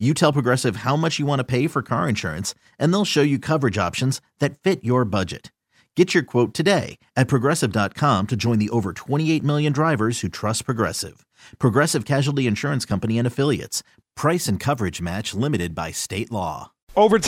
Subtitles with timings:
[0.00, 3.22] you tell Progressive how much you want to pay for car insurance, and they'll show
[3.22, 5.52] you coverage options that fit your budget.
[5.96, 10.64] Get your quote today at progressive.com to join the over 28 million drivers who trust
[10.64, 11.24] Progressive.
[11.60, 13.84] Progressive Casualty Insurance Company and Affiliates.
[14.16, 16.72] Price and coverage match limited by state law.
[16.96, 17.20] Over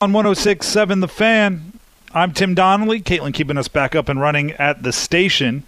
[0.00, 1.72] on 1067 The Fan.
[2.14, 3.00] I'm Tim Donnelly.
[3.00, 5.64] Caitlin keeping us back up and running at the station.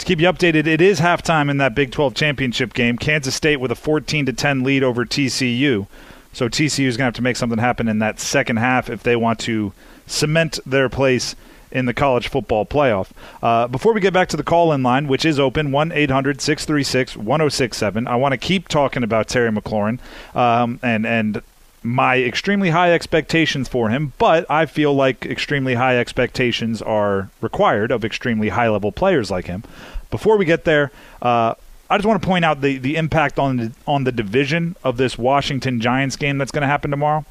[0.00, 2.96] To keep you updated, it is halftime in that Big 12 championship game.
[2.96, 5.86] Kansas State with a 14 to 10 lead over TCU.
[6.32, 9.02] So TCU is going to have to make something happen in that second half if
[9.02, 9.74] they want to
[10.06, 11.36] cement their place
[11.70, 13.10] in the college football playoff.
[13.42, 16.40] Uh, before we get back to the call in line, which is open 1 800
[16.40, 19.98] 636 1067, I want to keep talking about Terry McLaurin
[20.34, 21.42] um, and, and
[21.82, 27.90] my extremely high expectations for him, but I feel like extremely high expectations are required
[27.90, 29.64] of extremely high level players like him.
[30.10, 30.90] Before we get there,
[31.22, 31.54] uh,
[31.88, 34.96] I just want to point out the, the impact on the, on the division of
[34.96, 37.24] this Washington Giants game that's going to happen tomorrow.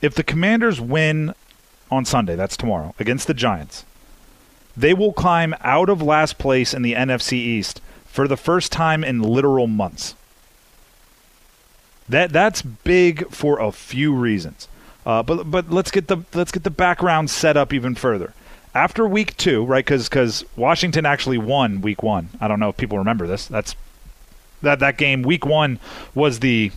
[0.00, 1.34] If the Commanders win
[1.90, 3.84] on Sunday, that's tomorrow, against the Giants,
[4.76, 9.02] they will climb out of last place in the NFC East for the first time
[9.02, 10.14] in literal months.
[12.08, 14.66] That that's big for a few reasons.
[15.04, 18.32] Uh, but but let's get the let's get the background set up even further.
[18.78, 19.84] After week two, right?
[19.84, 22.28] Because because Washington actually won week one.
[22.40, 23.46] I don't know if people remember this.
[23.46, 23.74] That's
[24.62, 25.22] that that game.
[25.22, 25.80] Week one
[26.14, 26.70] was the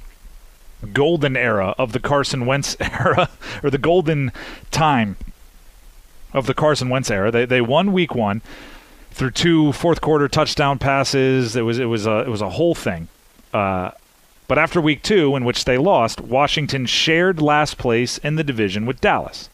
[0.93, 3.29] golden era of the Carson Wentz era,
[3.61, 4.31] or the golden
[4.71, 5.15] time
[6.33, 7.29] of the Carson Wentz era.
[7.29, 8.41] They they won week one
[9.11, 11.55] through two fourth quarter touchdown passes.
[11.55, 13.09] It was it was a it was a whole thing.
[13.53, 13.91] Uh,
[14.47, 18.87] but after week two, in which they lost, Washington shared last place in the division
[18.87, 19.50] with Dallas.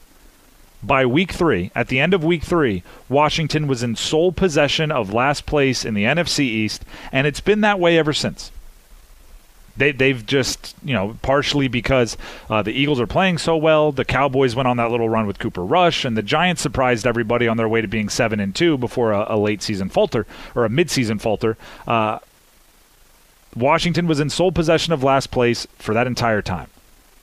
[0.84, 5.12] By week three, at the end of week three, Washington was in sole possession of
[5.12, 8.52] last place in the NFC East, and it's been that way ever since.
[9.76, 12.18] They, they've just, you know, partially because
[12.50, 13.92] uh, the Eagles are playing so well.
[13.92, 17.48] The Cowboys went on that little run with Cooper Rush, and the Giants surprised everybody
[17.48, 20.66] on their way to being seven and two before a, a late season falter or
[20.66, 21.58] a mid season falter.
[21.86, 22.20] Uh,
[23.56, 26.70] Washington was in sole possession of last place for that entire time.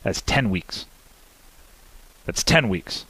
[0.03, 0.87] That's 10 weeks.
[2.25, 3.05] That's 10 weeks.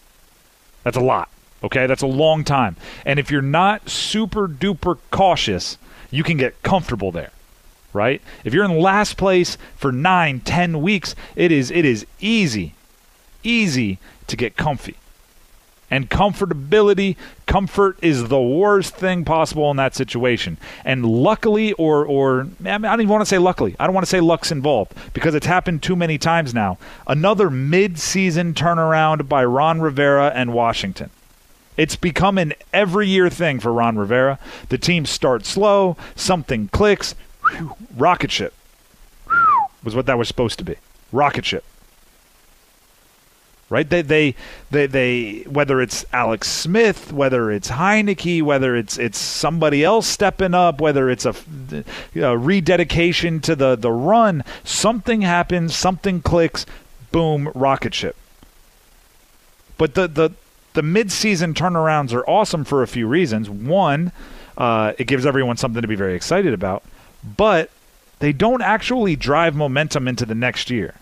[0.84, 1.28] That's a lot.
[1.62, 1.87] Okay?
[1.87, 2.77] That's a long time.
[3.05, 5.77] And if you're not super duper cautious,
[6.11, 7.31] you can get comfortable there.
[7.93, 8.22] Right?
[8.45, 12.75] If you're in last place for nine, ten weeks, it is it is easy,
[13.44, 14.97] easy to get comfy
[15.94, 17.15] and comfortability
[17.47, 20.59] comfort is the worst thing possible in that situation.
[20.84, 23.77] And luckily or or I, don't even want to say luckily.
[23.78, 26.78] I don't want to say luck's involved because it's happened too many times now.
[27.06, 31.10] Another mid-season turnaround by ron rivera and washington.
[31.77, 34.41] It's become an every year thing for ron rivera.
[34.71, 37.15] The team starts slow something clicks
[37.53, 38.53] whew, rocket ship
[39.28, 40.75] whew, was what that was supposed to be.
[41.12, 41.62] Rocket ship
[43.75, 43.91] right?
[43.91, 44.37] They, they,
[44.71, 50.55] they, they, whether it's Alex Smith, whether it's Heinicke, whether it's it's somebody else stepping
[50.55, 51.35] up, whether it's a,
[52.15, 56.65] a rededication to the the run, something happens, something clicks,
[57.11, 58.15] boom, rocket ship.
[59.77, 60.31] But the the
[60.75, 63.51] the mid-season turnarounds are awesome for a few reasons.
[63.51, 64.12] One,
[64.56, 66.85] uh, it gives everyone something to be very excited about,
[67.25, 67.71] but
[68.21, 70.95] they don't actually drive momentum into the next year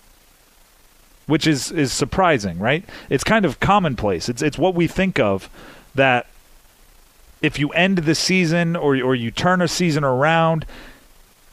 [1.27, 2.85] which is is surprising, right?
[3.09, 4.29] It's kind of commonplace.
[4.29, 5.49] It's it's what we think of
[5.95, 6.27] that
[7.41, 10.67] if you end the season or or you turn a season around,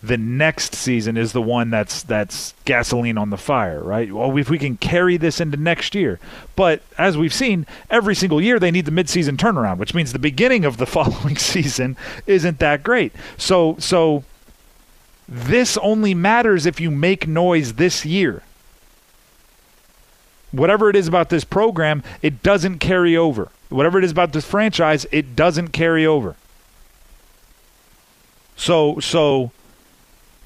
[0.02, 4.12] the next season is the one that's that's gasoline on the fire, right?
[4.12, 6.20] Well, if we can carry this into next year,
[6.56, 10.20] but as we've seen, every single year they need the midseason turnaround, which means the
[10.20, 13.14] beginning of the following season isn't that great.
[13.38, 14.24] So so
[15.28, 18.42] this only matters if you make noise this year
[20.52, 23.50] whatever it is about this program, it doesn't carry over.
[23.70, 26.36] Whatever it is about this franchise, it doesn't carry over.
[28.56, 29.52] So so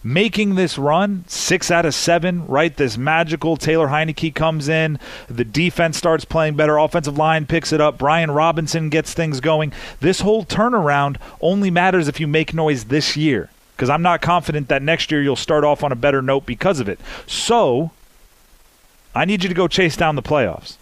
[0.04, 2.76] making this run, six out of seven, right?
[2.76, 7.80] This magical Taylor Heinicke comes in, the defense starts playing better, offensive line picks it
[7.80, 9.72] up, Brian Robinson gets things going.
[10.02, 13.50] This whole turnaround only matters if you make noise this year.
[13.76, 16.80] Because I'm not confident that next year you'll start off on a better note because
[16.80, 17.00] of it.
[17.26, 17.92] So
[19.16, 20.78] I need you to go chase down the playoffs.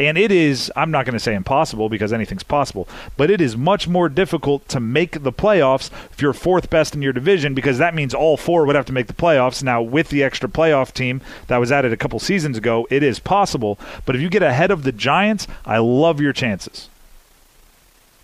[0.00, 3.56] And it is, I'm not going to say impossible because anything's possible, but it is
[3.56, 7.78] much more difficult to make the playoffs if you're fourth best in your division because
[7.78, 9.62] that means all four would have to make the playoffs.
[9.62, 13.20] Now, with the extra playoff team that was added a couple seasons ago, it is
[13.20, 13.78] possible.
[14.04, 16.88] But if you get ahead of the Giants, I love your chances.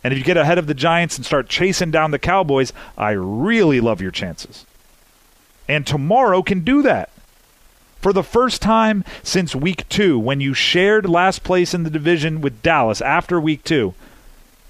[0.02, 3.10] And if you get ahead of the Giants and start chasing down the Cowboys, I
[3.10, 4.64] really love your chances.
[5.68, 7.10] And tomorrow can do that.
[8.00, 12.40] For the first time since week two, when you shared last place in the division
[12.40, 13.94] with Dallas after week two,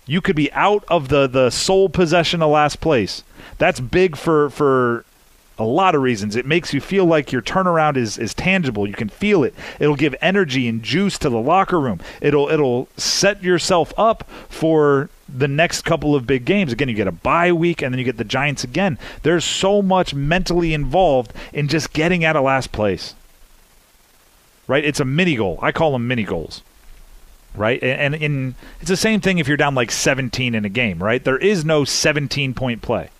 [0.06, 3.22] you could be out of the, the sole possession of last place.
[3.58, 5.04] That's big for, for
[5.58, 6.36] a lot of reasons.
[6.36, 8.88] It makes you feel like your turnaround is, is tangible.
[8.88, 9.54] You can feel it.
[9.78, 12.00] It'll give energy and juice to the locker room.
[12.22, 16.72] It'll it'll set yourself up for the next couple of big games.
[16.72, 18.98] Again, you get a bye week and then you get the Giants again.
[19.22, 23.14] There's so much mentally involved in just getting out of last place
[24.68, 24.84] right?
[24.84, 25.58] It's a mini goal.
[25.60, 26.62] I call them mini goals,
[27.56, 27.82] right?
[27.82, 31.24] And, in it's the same thing if you're down like 17 in a game, right?
[31.24, 33.10] There is no 17 point play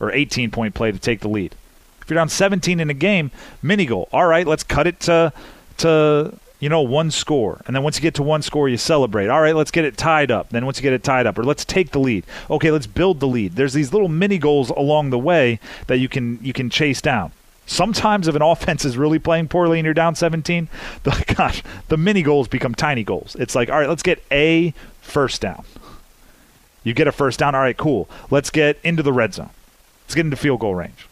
[0.00, 1.54] or 18 point play to take the lead.
[2.02, 3.30] If you're down 17 in a game,
[3.62, 4.08] mini goal.
[4.12, 5.32] All right, let's cut it to
[5.76, 9.28] to you know one score, and then once you get to one score, you celebrate.
[9.28, 10.48] All right, let's get it tied up.
[10.48, 12.24] Then once you get it tied up, or let's take the lead.
[12.50, 13.56] Okay, let's build the lead.
[13.56, 17.32] There's these little mini goals along the way that you can you can chase down.
[17.68, 20.68] Sometimes if an offense is really playing poorly and you're down 17,
[21.02, 23.36] the, gosh, the mini goals become tiny goals.
[23.38, 24.72] It's like, all right, let's get a
[25.02, 25.64] first down.
[26.82, 27.54] You get a first down.
[27.54, 28.08] All right, cool.
[28.30, 29.50] Let's get into the red zone.
[30.06, 31.06] Let's get into field goal range.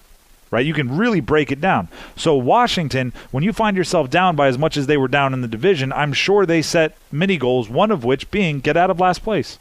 [0.50, 0.64] Right?
[0.64, 1.88] You can really break it down.
[2.16, 5.42] So Washington, when you find yourself down by as much as they were down in
[5.42, 8.98] the division, I'm sure they set mini goals, one of which being get out of
[8.98, 9.58] last place.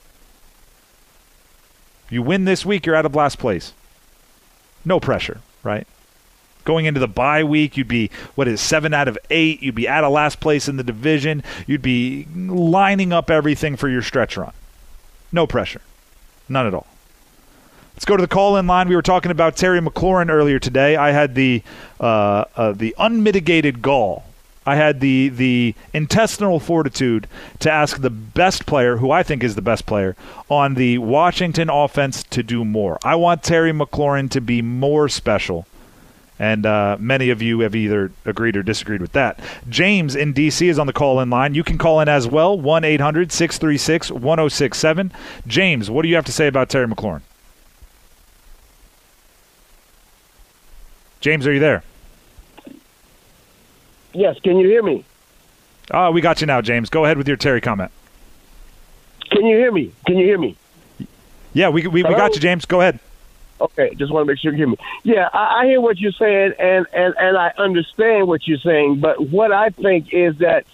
[2.09, 3.73] You win this week, you're out of last place.
[4.85, 5.85] No pressure, right?
[6.65, 9.61] Going into the bye week, you'd be what is seven out of eight.
[9.61, 11.43] You'd be out of last place in the division.
[11.67, 14.51] You'd be lining up everything for your stretch run.
[15.31, 15.81] No pressure,
[16.49, 16.87] none at all.
[17.93, 18.89] Let's go to the call-in line.
[18.89, 20.97] We were talking about Terry McLaurin earlier today.
[20.97, 21.63] I had the
[21.99, 24.25] uh, uh, the unmitigated gall.
[24.65, 27.27] I had the the intestinal fortitude
[27.59, 30.15] to ask the best player, who I think is the best player,
[30.49, 32.97] on the Washington offense to do more.
[33.03, 35.67] I want Terry McLaurin to be more special
[36.39, 39.39] and uh, many of you have either agreed or disagreed with that.
[39.69, 40.67] James in D.C.
[40.67, 41.55] is on the call in line.
[41.55, 45.11] You can call in as well, 1 800 636 1067.
[45.47, 47.21] James, what do you have to say about Terry McLaurin?
[51.21, 51.83] James, are you there?
[54.13, 55.03] Yes, can you hear me?
[55.91, 56.89] Oh, we got you now, James.
[56.89, 57.91] Go ahead with your Terry comment.
[59.31, 59.91] Can you hear me?
[60.05, 60.55] Can you hear me?
[61.53, 62.65] Yeah, we, we, we got you, James.
[62.65, 62.99] Go ahead.
[63.61, 64.77] Okay, just want to make sure you hear me.
[65.03, 68.99] Yeah, I, I hear what you're saying, and, and, and I understand what you're saying.
[68.99, 70.65] But what I think is that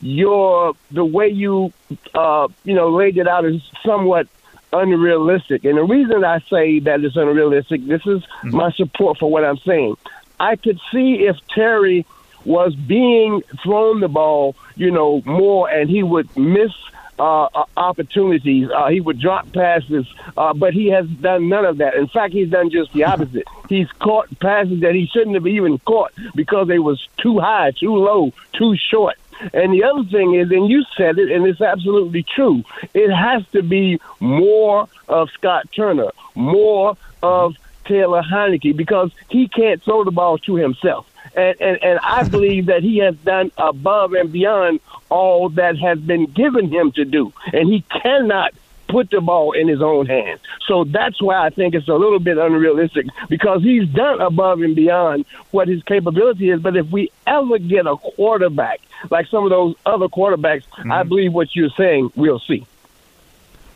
[0.00, 1.72] your the way you
[2.14, 4.26] uh, you know laid it out is somewhat
[4.72, 5.64] unrealistic.
[5.64, 8.56] And the reason I say that it's unrealistic, this is mm-hmm.
[8.56, 9.96] my support for what I'm saying.
[10.38, 12.06] I could see if Terry
[12.44, 16.72] was being thrown the ball, you know, more, and he would miss
[17.20, 18.70] uh, uh, opportunities.
[18.70, 20.06] Uh, he would drop passes,
[20.38, 21.94] uh, but he has done none of that.
[21.94, 23.46] In fact, he's done just the opposite.
[23.68, 27.94] he's caught passes that he shouldn't have even caught because they was too high, too
[27.94, 29.16] low, too short.
[29.52, 32.62] And the other thing is, and you said it, and it's absolutely true.
[32.94, 39.82] It has to be more of Scott Turner, more of Taylor Heinicke, because he can't
[39.82, 41.06] throw the ball to himself.
[41.34, 45.98] And, and, and I believe that he has done above and beyond all that has
[45.98, 47.32] been given him to do.
[47.52, 48.52] And he cannot
[48.88, 50.40] put the ball in his own hands.
[50.66, 54.74] So that's why I think it's a little bit unrealistic because he's done above and
[54.74, 56.60] beyond what his capability is.
[56.60, 60.92] But if we ever get a quarterback like some of those other quarterbacks, mm-hmm.
[60.92, 62.66] I believe what you're saying we'll see.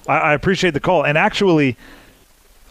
[0.08, 1.04] I, I appreciate the call.
[1.04, 1.76] And actually,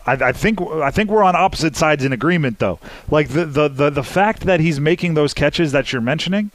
[0.05, 2.79] I, I, think I think we're on opposite sides in agreement, though.
[3.09, 6.51] Like the, the the the fact that he's making those catches that you're mentioning,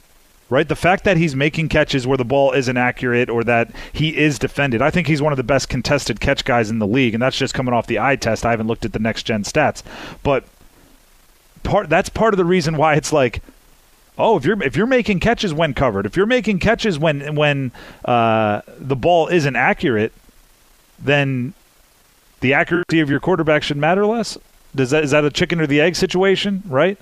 [0.49, 0.67] right?
[0.67, 4.37] The fact that he's making catches where the ball isn't accurate or that he is
[4.37, 4.81] defended.
[4.81, 7.37] I think he's one of the best contested catch guys in the league, and that's
[7.37, 8.45] just coming off the eye test.
[8.45, 9.83] I haven't looked at the next gen stats,
[10.23, 10.45] but
[11.63, 13.41] part that's part of the reason why it's like.
[14.21, 17.71] Oh, if you're if you're making catches when covered, if you're making catches when when
[18.03, 20.11] uh, the ball isn't accurate,
[20.99, 21.53] then
[22.41, 24.37] the accuracy of your quarterback should matter less?
[24.75, 26.97] Does that is that a chicken or the egg situation, right?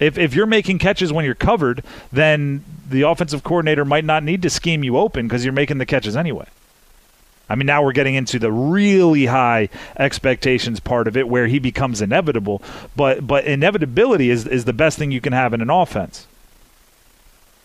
[0.00, 4.42] If if you're making catches when you're covered, then the offensive coordinator might not need
[4.42, 6.46] to scheme you open because you're making the catches anyway.
[7.50, 11.58] I mean, now we're getting into the really high expectations part of it where he
[11.58, 12.62] becomes inevitable.
[12.94, 16.26] But but inevitability is is the best thing you can have in an offense.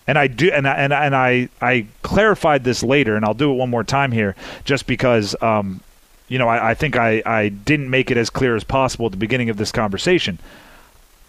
[0.06, 3.34] And I do, and I, and I, and I, I clarified this later, and I'll
[3.34, 4.36] do it one more time here,
[4.66, 5.80] just because, um,
[6.28, 9.12] you know, I, I think I, I didn't make it as clear as possible at
[9.12, 10.40] the beginning of this conversation.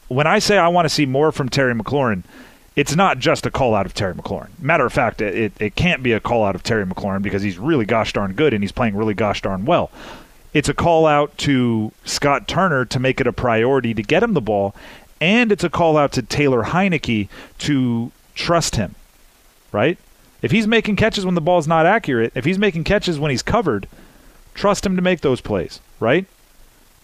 [0.08, 2.24] When I say I want to see more from Terry McLaurin,
[2.76, 4.48] it's not just a call out of Terry McLaurin.
[4.58, 7.58] Matter of fact, it, it can't be a call out of Terry McLaurin because he's
[7.58, 9.90] really gosh darn good and he's playing really gosh darn well.
[10.52, 14.34] It's a call out to Scott Turner to make it a priority to get him
[14.34, 14.74] the ball,
[15.20, 18.94] and it's a call out to Taylor Heinicke to trust him,
[19.72, 19.98] right?
[20.42, 23.42] If he's making catches when the ball's not accurate, if he's making catches when he's
[23.42, 23.88] covered,
[24.54, 26.26] trust him to make those plays, right?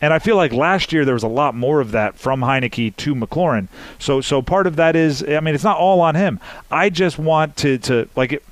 [0.00, 2.96] And I feel like last year there was a lot more of that from Heinicke
[2.96, 3.68] to McLaurin.
[3.98, 6.40] So so part of that is I mean it's not all on him.
[6.70, 8.42] I just want to to like it,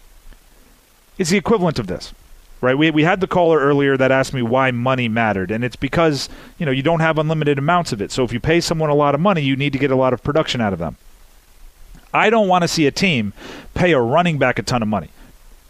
[1.16, 2.12] it's the equivalent of this.
[2.60, 2.76] Right?
[2.76, 6.28] We we had the caller earlier that asked me why money mattered and it's because,
[6.58, 8.12] you know, you don't have unlimited amounts of it.
[8.12, 10.12] So if you pay someone a lot of money, you need to get a lot
[10.12, 10.96] of production out of them.
[12.12, 13.32] I don't want to see a team
[13.74, 15.08] pay a running back a ton of money.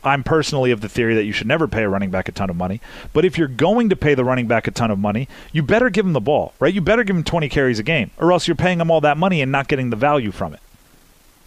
[0.08, 2.50] I'm personally of the theory that you should never pay a running back a ton
[2.50, 2.80] of money.
[3.12, 5.90] But if you're going to pay the running back a ton of money, you better
[5.90, 6.74] give him the ball, right?
[6.74, 9.16] You better give him 20 carries a game, or else you're paying him all that
[9.16, 10.60] money and not getting the value from it.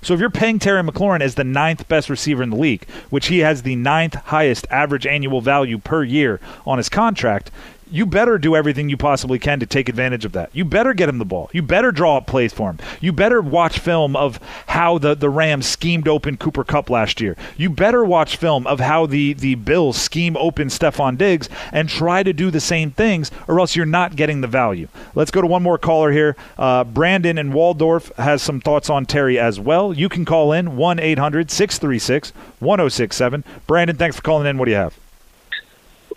[0.03, 3.27] So if you're paying Terry McLaurin as the ninth best receiver in the league, which
[3.27, 7.51] he has the ninth highest average annual value per year on his contract,
[7.92, 10.50] you better do everything you possibly can to take advantage of that.
[10.54, 11.50] You better get him the ball.
[11.54, 12.80] You better draw up plays for him.
[13.02, 17.36] You better watch film of how the, the Rams schemed open Cooper Kupp last year.
[17.58, 22.24] You better watch film of how the, the Bills scheme open Stefon Diggs and try
[22.24, 24.88] to do the same things, or else you're not getting the value.
[25.14, 26.38] Let's go to one more caller here.
[26.58, 29.94] Uh, Brandon in Waldorf has some thoughts on Terry as well.
[29.94, 33.44] You can call in 1 800 636 1067.
[33.68, 34.58] Brandon, thanks for calling in.
[34.58, 34.98] What do you have?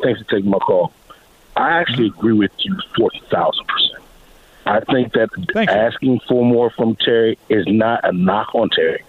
[0.03, 0.93] Thanks for taking my call.
[1.57, 4.03] I actually agree with you forty thousand percent.
[4.67, 5.77] I think that Thank you.
[5.77, 9.03] asking for more from Terry is not a knock on Terry.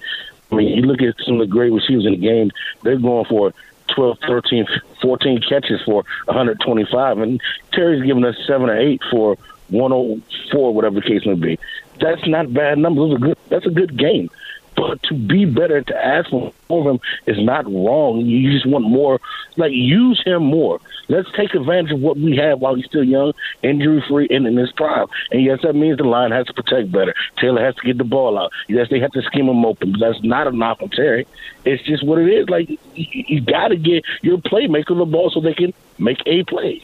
[0.52, 2.52] I mean, you look at some of the great receivers in the game;
[2.84, 3.54] they're going for
[3.96, 4.68] 12, 13,
[5.02, 9.38] 14 catches for 125, and Terry's giving us seven or eight for
[9.70, 11.60] 104, whatever the case may be.
[12.00, 13.10] That's not bad numbers.
[13.10, 13.38] Those are good.
[13.50, 14.30] That's a good game.
[14.76, 18.26] But to be better, to ask for him is not wrong.
[18.26, 19.20] You just want more.
[19.58, 20.80] Like use him more.
[21.08, 24.58] Let's take advantage of what we have while he's still young, injury free, and in
[24.58, 25.08] his prime.
[25.32, 27.14] And yes, that means the line has to protect better.
[27.38, 28.52] Taylor has to get the ball out.
[28.68, 29.94] Yes, they have to scheme him open.
[29.94, 31.28] But that's not a knock on Terry.
[31.64, 32.50] It's just what it is.
[32.50, 36.84] Like you got to get your playmaker the ball so they can make a play.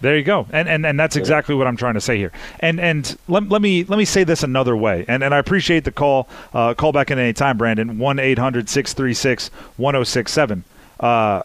[0.00, 2.32] There you go, and and, and that's exactly what I'm trying to say here.
[2.60, 5.04] And and let, let me let me say this another way.
[5.06, 6.26] And and I appreciate the call.
[6.54, 7.98] Uh, call back in any time, Brandon.
[7.98, 10.62] 1-800-636-1067.
[10.98, 11.42] Uh,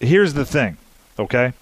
[0.00, 0.76] here's the thing,
[1.18, 1.52] okay?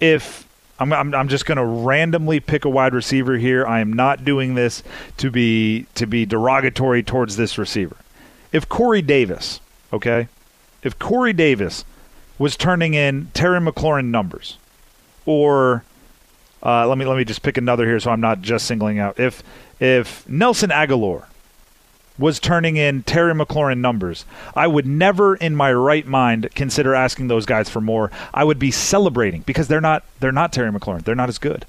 [0.00, 0.46] If
[0.78, 3.66] I'm, I'm, I'm just going to randomly pick a wide receiver here.
[3.66, 4.82] I am not doing this
[5.18, 7.96] to be to be derogatory towards this receiver.
[8.52, 9.60] If Corey Davis,
[9.92, 10.28] okay,
[10.82, 11.84] if Corey Davis
[12.38, 14.58] was turning in Terry McLaurin numbers,
[15.24, 15.84] or
[16.62, 19.18] uh, let me let me just pick another here, so I'm not just singling out.
[19.18, 19.42] If
[19.80, 21.24] if Nelson Agholor
[22.18, 24.24] was turning in Terry McLaurin numbers,
[24.54, 28.10] I would never in my right mind consider asking those guys for more.
[28.32, 31.04] I would be celebrating because they're not they're not Terry McLaurin.
[31.04, 31.66] They're not as good.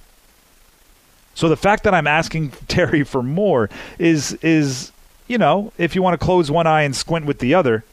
[1.35, 3.69] So the fact that I'm asking Terry for more
[3.99, 4.91] is is
[5.27, 7.83] you know, if you want to close one eye and squint with the other,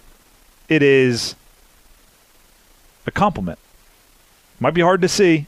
[0.69, 1.35] it is
[3.07, 3.59] a compliment.
[4.61, 5.47] Might be hard to see,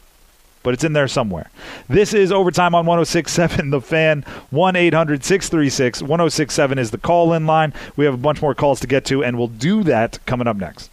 [0.62, 1.50] but it's in there somewhere.
[1.88, 4.22] This is Overtime on 1067 The Fan.
[4.50, 7.72] 1 800 636 1067 is the call in line.
[7.96, 10.56] We have a bunch more calls to get to, and we'll do that coming up
[10.56, 10.90] next.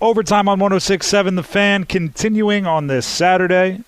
[0.00, 3.82] Overtime on 1067 The Fan continuing on this Saturday.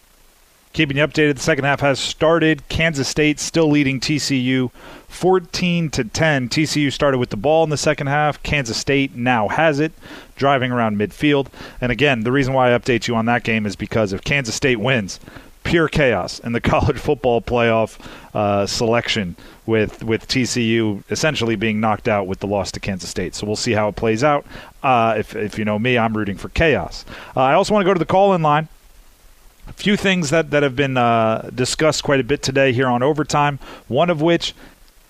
[0.77, 2.69] Keeping you updated, the second half has started.
[2.69, 4.71] Kansas State still leading TCU
[5.09, 6.51] 14 to 10.
[6.51, 8.43] TCU started with the ball in the second half.
[8.43, 9.91] Kansas State now has it,
[10.35, 11.47] driving around midfield.
[11.81, 14.55] And again, the reason why I update you on that game is because if Kansas
[14.55, 15.19] State wins,
[15.65, 17.99] pure chaos in the college football playoff
[18.35, 23.35] uh, selection with with TCU essentially being knocked out with the loss to Kansas State.
[23.35, 24.45] So we'll see how it plays out.
[24.83, 27.07] Uh, if if you know me, I'm rooting for chaos.
[27.35, 28.69] Uh, I also want to go to the call-in line.
[29.69, 33.03] A few things that, that have been uh, discussed quite a bit today here on
[33.03, 33.59] overtime.
[33.89, 34.55] One of which,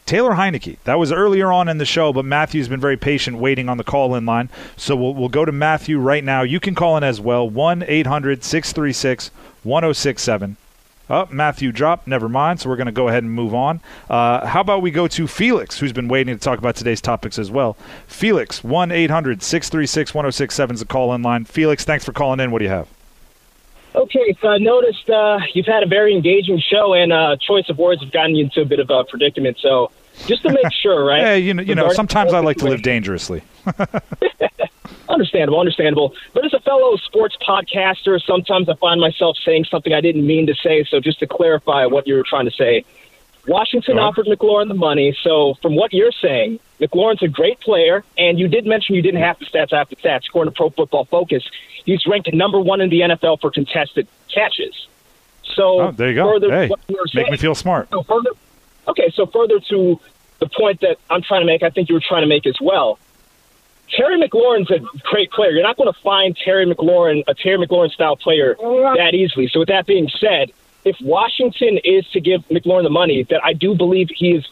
[0.07, 0.79] Taylor Heinicke.
[0.85, 3.85] That was earlier on in the show, but Matthew's been very patient waiting on the
[3.85, 4.49] call in line.
[4.77, 6.43] So we'll, we'll go to Matthew right now.
[6.43, 9.31] You can call in as well 1 800 636
[9.65, 10.57] 1067.
[11.09, 12.07] Oh, Matthew dropped.
[12.07, 12.61] Never mind.
[12.61, 13.81] So we're going to go ahead and move on.
[14.09, 17.39] Uh, how about we go to Felix, who's been waiting to talk about today's topics
[17.39, 17.77] as well?
[18.07, 21.45] Felix, 1 800 636 1067 is the call in line.
[21.45, 22.51] Felix, thanks for calling in.
[22.51, 22.89] What do you have?
[23.97, 27.79] Okay, so I noticed uh, you've had a very engaging show, and uh, choice of
[27.79, 29.57] words have gotten you into a bit of a predicament.
[29.59, 29.91] So,
[30.27, 31.23] just to make sure, right?
[31.23, 33.43] Hey, you know, you know, sometimes I like to live dangerously.
[35.09, 36.15] Understandable, understandable.
[36.35, 40.47] But as a fellow sports podcaster, sometimes I find myself saying something I didn't mean
[40.49, 40.85] to say.
[40.85, 42.85] So, just to clarify what you were trying to say,
[43.47, 44.05] Washington on.
[44.05, 45.17] offered McLaurin the money.
[45.23, 49.21] So, from what you're saying, McLaurin's a great player, and you did mention you didn't
[49.23, 50.29] have the stats after stats.
[50.29, 51.43] According to Pro Football Focus,
[51.85, 54.87] he's ranked number one in the NFL for contested catches.
[55.55, 56.25] So, Oh, there you go.
[56.33, 57.89] Further, Hey, were make me feel smart.
[57.91, 58.31] so further,
[58.89, 60.01] okay, so further to
[60.41, 62.57] the point that I'm trying to make, I think you were trying to make as
[62.61, 62.99] well.
[63.97, 65.53] Terry McLaurin's a great player.
[65.53, 69.49] You're not going to find Terry McLaurin, a Terry McLaurin style player, that easily.
[69.49, 70.51] So with that being said,
[70.87, 74.47] if Washington is to give McLaurin the money that I do believe he is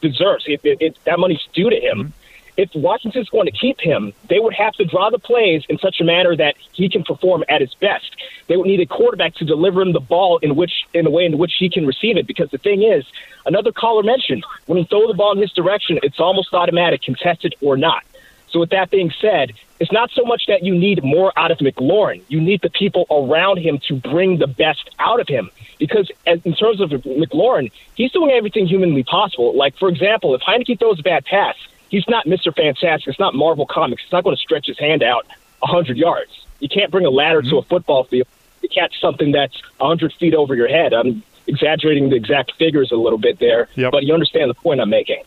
[0.00, 2.12] deserves, if it, it, that money's due to him.
[2.56, 6.00] If Washington's going to keep him, they would have to draw the plays in such
[6.00, 8.14] a manner that he can perform at his best.
[8.46, 11.24] They would need a quarterback to deliver him the ball in which in the way
[11.26, 12.26] in which he can receive it.
[12.28, 13.04] Because the thing is,
[13.44, 17.56] another caller mentioned when you throw the ball in his direction, it's almost automatic, contested
[17.60, 18.04] or not.
[18.50, 21.58] So with that being said, it's not so much that you need more out of
[21.58, 22.22] McLaurin.
[22.28, 25.50] You need the people around him to bring the best out of him.
[25.78, 29.56] Because as, in terms of McLaurin, he's doing everything humanly possible.
[29.56, 31.56] Like, for example, if Heinicke throws a bad pass,
[31.88, 32.54] he's not Mr.
[32.54, 33.08] Fantastic.
[33.08, 34.02] It's not Marvel Comics.
[34.02, 35.26] He's not going to stretch his hand out
[35.60, 36.30] 100 yards.
[36.60, 37.68] You can't bring a ladder to a mm-hmm.
[37.68, 38.28] football field
[38.62, 40.94] to catch something that's 100 feet over your head.
[40.94, 43.92] I'm exaggerating the exact figures a little bit there, Yep.
[43.92, 45.22] but you understand the point I'm making.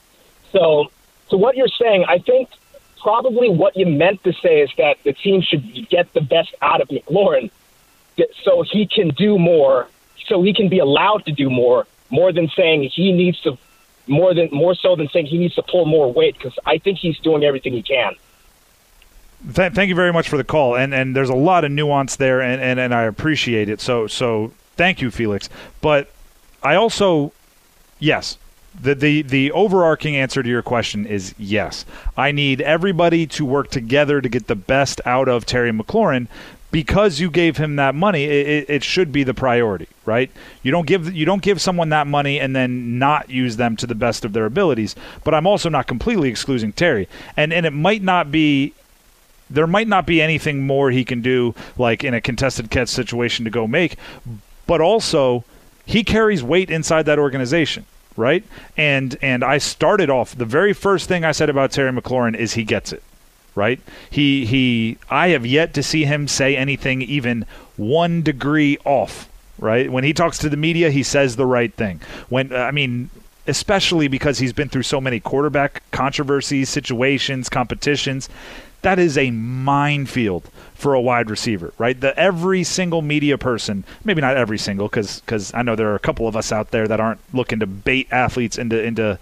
[0.52, 0.92] So,
[1.30, 2.50] so what you're saying, I think
[3.02, 6.82] probably what you meant to say is that the team should get the best out
[6.82, 7.52] of McLaurin
[8.44, 9.88] so he can do more,
[10.28, 13.58] so he can be allowed to do more, more than saying he needs to,
[14.08, 17.00] more than more so than saying he needs to pull more weight because I think
[17.00, 18.16] he's doing everything he can.
[19.54, 22.16] Th- thank you very much for the call, and and there's a lot of nuance
[22.16, 23.82] there, and, and, and I appreciate it.
[23.82, 25.50] So so thank you, Felix.
[25.82, 26.10] But
[26.64, 27.34] I also,
[28.00, 28.38] yes,
[28.80, 31.86] the, the the overarching answer to your question is yes.
[32.16, 36.28] I need everybody to work together to get the best out of Terry McLaurin.
[36.70, 40.30] Because you gave him that money, it, it, should be the priority, right?
[40.64, 43.88] You don't give you don't give someone that money and then not use them to
[43.88, 44.94] the best of their abilities.
[45.24, 48.74] But I'm also not completely excluding Terry, and and it might not be
[49.50, 53.46] there might not be anything more he can do, like in a contested catch situation,
[53.46, 53.98] to go make.
[54.66, 55.46] But also,
[55.86, 58.44] he carries weight inside that organization, right?
[58.76, 62.54] And and I started off the very first thing I said about Terry McLaurin is
[62.54, 63.02] he gets it,
[63.58, 63.82] right?
[64.10, 64.98] He he.
[65.10, 69.30] I have yet to see him say anything even one degree off.
[69.60, 72.00] Right when he talks to the media, he says the right thing.
[72.30, 73.10] When uh, I mean,
[73.48, 78.30] especially because he's been through so many quarterback controversies, situations, competitions.
[78.84, 82.00] That is a minefield for a wide receiver, right?
[82.00, 86.00] The every single media person, maybe not every single, because I know there are a
[86.00, 89.18] couple of us out there that aren't looking to bait athletes into into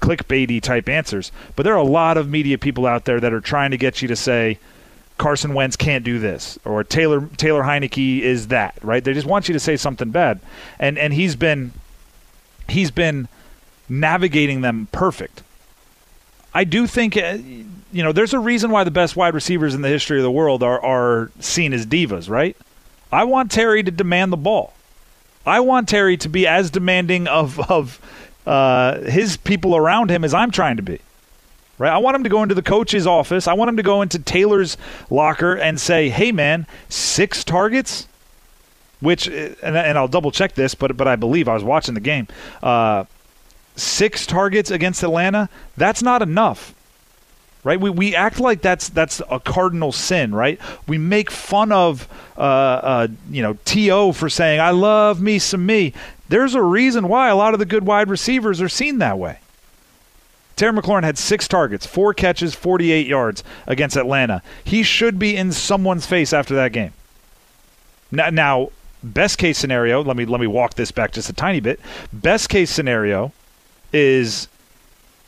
[0.00, 3.40] clickbaity type answers, but there are a lot of media people out there that are
[3.40, 4.58] trying to get you to say
[5.18, 9.02] Carson Wentz can't do this or Taylor Taylor Heinicke is that, right?
[9.02, 10.40] They just want you to say something bad,
[10.78, 11.72] and and he's been
[12.68, 13.28] he's been
[13.88, 15.42] navigating them perfect.
[16.52, 17.38] I do think uh,
[17.92, 20.30] you know there's a reason why the best wide receivers in the history of the
[20.30, 22.56] world are are seen as divas, right?
[23.12, 24.74] I want Terry to demand the ball.
[25.46, 28.00] I want Terry to be as demanding of of
[28.46, 31.00] uh, his people around him as I'm trying to be.
[31.78, 31.92] Right?
[31.92, 33.46] I want him to go into the coach's office.
[33.46, 34.78] I want him to go into Taylor's
[35.10, 38.08] locker and say, "Hey, man, six targets."
[39.00, 42.00] Which, and, and I'll double check this, but but I believe I was watching the
[42.00, 42.28] game.
[42.62, 43.04] Uh,
[43.74, 45.50] six targets against Atlanta.
[45.76, 46.74] That's not enough
[47.66, 47.80] right?
[47.80, 50.60] We, we act like that's that's a cardinal sin, right?
[50.86, 54.12] We make fun of uh, uh, you know T.O.
[54.12, 55.92] for saying I love me some me.
[56.28, 59.38] There's a reason why a lot of the good wide receivers are seen that way.
[60.56, 64.42] Terry McLaurin had six targets, four catches, 48 yards against Atlanta.
[64.64, 66.92] He should be in someone's face after that game.
[68.10, 68.70] Now, now,
[69.02, 70.02] best case scenario.
[70.02, 71.78] Let me let me walk this back just a tiny bit.
[72.12, 73.32] Best case scenario
[73.92, 74.48] is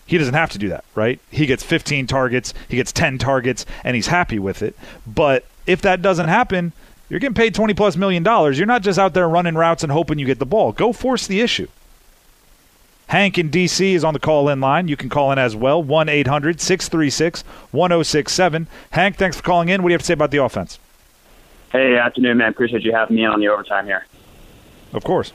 [0.07, 1.21] he doesn't have to do that, right?
[1.31, 4.75] He gets 15 targets, he gets 10 targets, and he's happy with it.
[5.07, 6.73] But if that doesn't happen,
[7.09, 8.59] you're getting paid 20 plus million dollars.
[8.59, 10.73] You're not just out there running routes and hoping you get the ball.
[10.73, 11.69] Go force the issue.
[13.09, 14.87] Hank in DC is on the call in line.
[14.87, 18.69] You can call in as well 1 800 636 1067.
[18.91, 19.83] Hank, thanks for calling in.
[19.83, 20.79] What do you have to say about the offense?
[21.73, 22.51] Hey, afternoon, man.
[22.51, 24.07] Appreciate you having me on the overtime here.
[24.93, 25.33] Of course.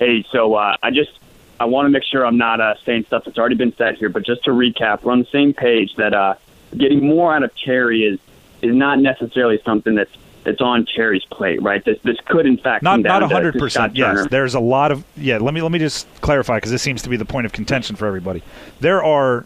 [0.00, 1.18] Hey, so uh, I just
[1.60, 4.08] I want to make sure I'm not uh, saying stuff that's already been said here,
[4.08, 6.34] but just to recap, we're on the same page that uh,
[6.76, 8.18] getting more out of Terry is
[8.62, 10.10] is not necessarily something that's
[10.46, 11.84] that's on Terry's plate, right?
[11.84, 13.96] This this could in fact not not hundred percent.
[13.96, 15.38] Yes, there's a lot of yeah.
[15.38, 17.96] Let me let me just clarify because this seems to be the point of contention
[17.96, 18.42] for everybody.
[18.80, 19.44] There are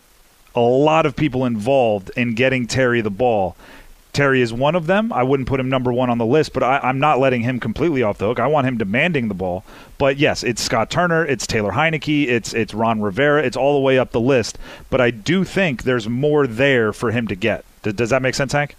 [0.55, 3.57] a lot of people involved in getting Terry the ball.
[4.13, 5.13] Terry is one of them.
[5.13, 7.61] I wouldn't put him number one on the list, but I, I'm not letting him
[7.61, 8.41] completely off the hook.
[8.41, 9.65] I want him demanding the ball.
[9.99, 13.81] But yes, it's Scott Turner, it's Taylor Heinicke, it's it's Ron Rivera, it's all the
[13.81, 14.59] way up the list.
[14.91, 17.65] But I do think there's more there for him to get.
[17.83, 18.75] Does, does that make sense, Hank?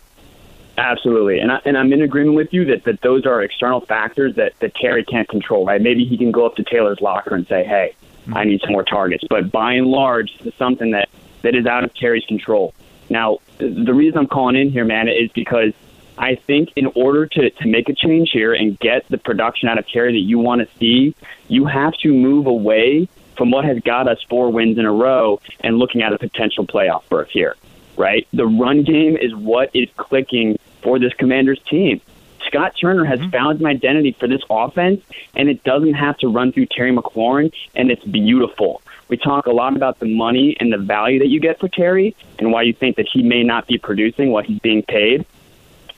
[0.78, 4.36] Absolutely, and I, and I'm in agreement with you that, that those are external factors
[4.36, 5.66] that, that Terry can't control.
[5.66, 5.82] Right?
[5.82, 7.94] Maybe he can go up to Taylor's locker and say, "Hey,
[8.34, 11.10] I need some more targets." But by and large, is something that
[11.42, 12.74] that is out of Terry's control.
[13.10, 15.74] Now, the reason I'm calling in here, man, is because
[16.18, 19.78] I think in order to, to make a change here and get the production out
[19.78, 21.16] of Terry that you want to see,
[21.48, 25.42] you have to move away from what has got us four wins in a row
[25.62, 27.56] and looking at a potential playoff berth here,
[27.98, 28.28] right?
[28.34, 32.02] The run game is what is clicking for this Commanders team.
[32.48, 33.30] Scott Turner has mm-hmm.
[33.30, 35.02] found an identity for this offense,
[35.36, 38.82] and it doesn't have to run through Terry McLaurin, and it's beautiful.
[39.08, 42.16] We talk a lot about the money and the value that you get for Terry
[42.40, 45.26] and why you think that he may not be producing what he's being paid.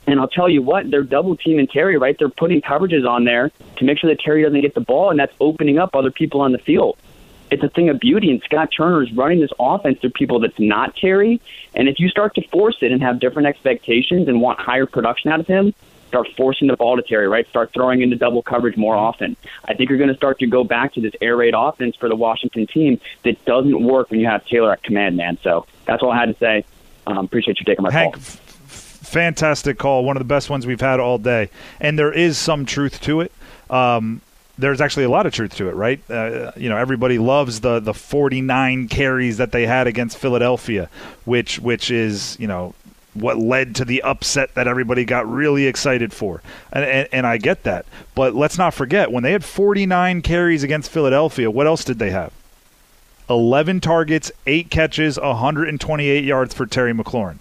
[0.06, 2.17] And I'll tell you what, they're double teaming Terry, right?
[2.17, 5.19] They're putting coverages on there to make sure that Terry doesn't get the ball, and
[5.19, 6.97] that's opening up other people on the field.
[7.51, 10.60] It's a thing of beauty, and Scott Turner is running this offense through people that's
[10.60, 11.39] not Terry.
[11.75, 15.32] And if you start to force it and have different expectations and want higher production
[15.32, 15.73] out of him,
[16.08, 17.47] start forcing the ball to Terry, right?
[17.47, 19.36] Start throwing into double coverage more often.
[19.65, 22.08] I think you're going to start to go back to this air raid offense for
[22.08, 25.38] the Washington team that doesn't work when you have Taylor at command, man.
[25.43, 26.65] So that's all I had to say.
[27.08, 28.21] Um, appreciate you taking my Hank, call.
[28.21, 30.06] f- fantastic call.
[30.06, 31.49] One of the best ones we've had all day.
[31.79, 33.32] And there is some truth to it.
[33.69, 34.21] Um,
[34.57, 35.99] there's actually a lot of truth to it, right?
[36.09, 40.89] Uh, you know, everybody loves the the 49 carries that they had against Philadelphia,
[41.25, 42.73] which which is you know
[43.13, 47.37] what led to the upset that everybody got really excited for, and, and and I
[47.37, 47.85] get that.
[48.13, 52.11] But let's not forget when they had 49 carries against Philadelphia, what else did they
[52.11, 52.31] have?
[53.29, 57.37] 11 targets, eight catches, 128 yards for Terry McLaurin.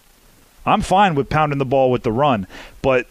[0.64, 2.46] I'm fine with pounding the ball with the run,
[2.82, 3.06] but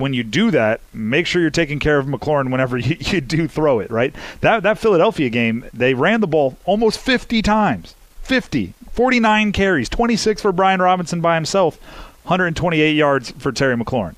[0.00, 3.48] when you do that, make sure you're taking care of McLaurin whenever you, you do
[3.48, 4.14] throw it, right?
[4.40, 7.94] That that Philadelphia game, they ran the ball almost 50 times.
[8.22, 8.74] 50.
[8.92, 11.80] 49 carries, 26 for Brian Robinson by himself,
[12.24, 14.14] 128 yards for Terry McLaurin.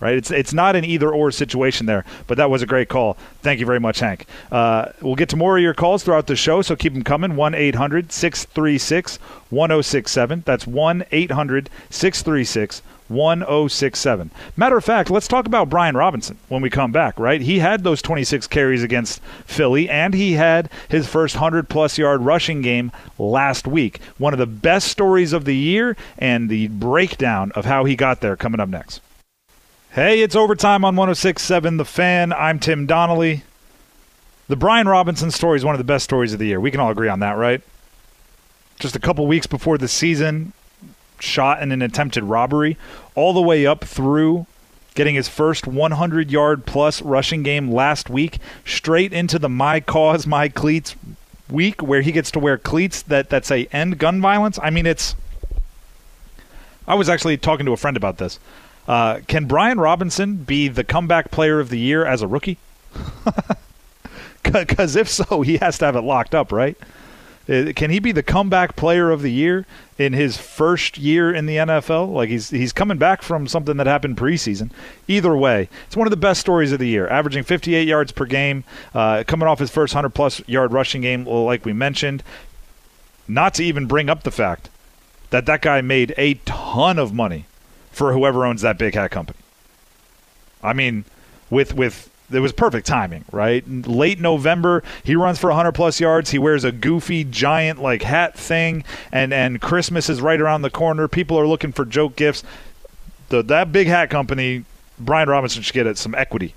[0.00, 0.16] Right?
[0.16, 3.16] It's it's not an either or situation there, but that was a great call.
[3.40, 4.26] Thank you very much, Hank.
[4.50, 7.36] Uh, we'll get to more of your calls throughout the show, so keep them coming.
[7.36, 9.18] 1 800 636
[9.50, 10.42] 1067.
[10.44, 14.30] That's 1 800 636 1067.
[14.56, 17.40] Matter of fact, let's talk about Brian Robinson when we come back, right?
[17.40, 22.22] He had those 26 carries against Philly, and he had his first 100 plus yard
[22.22, 24.00] rushing game last week.
[24.18, 28.20] One of the best stories of the year, and the breakdown of how he got
[28.20, 29.00] there coming up next.
[29.92, 32.32] Hey, it's overtime on 1067 The Fan.
[32.32, 33.42] I'm Tim Donnelly.
[34.48, 36.60] The Brian Robinson story is one of the best stories of the year.
[36.60, 37.60] We can all agree on that, right?
[38.78, 40.52] Just a couple weeks before the season,
[41.22, 42.76] shot in an attempted robbery,
[43.14, 44.46] all the way up through
[44.94, 50.26] getting his first 100 yard plus rushing game last week, straight into the My Cause,
[50.26, 50.96] My Cleats
[51.48, 54.58] week where he gets to wear cleats that, that say end gun violence.
[54.62, 55.14] I mean, it's.
[56.86, 58.38] I was actually talking to a friend about this.
[58.88, 62.58] Uh, can Brian Robinson be the comeback player of the year as a rookie?
[64.42, 66.76] Because if so, he has to have it locked up, right?
[67.52, 69.66] Uh, Can he be the comeback player of the year
[69.98, 72.12] in his first year in the NFL?
[72.12, 74.70] Like he's he's coming back from something that happened preseason.
[75.06, 77.06] Either way, it's one of the best stories of the year.
[77.08, 81.26] Averaging 58 yards per game, uh, coming off his first 100 plus yard rushing game,
[81.26, 82.22] like we mentioned.
[83.28, 84.68] Not to even bring up the fact
[85.30, 87.46] that that guy made a ton of money
[87.90, 89.38] for whoever owns that big hat company.
[90.62, 91.04] I mean,
[91.50, 93.66] with with it was perfect timing, right?
[93.68, 96.30] Late November, he runs for 100 plus yards.
[96.30, 100.70] He wears a goofy giant like hat thing, and and Christmas is right around the
[100.70, 101.08] corner.
[101.08, 102.42] People are looking for joke gifts.
[103.28, 104.64] The that big hat company,
[104.98, 106.54] Brian Robinson should get it some equity.